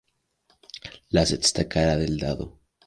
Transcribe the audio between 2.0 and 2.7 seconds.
dado.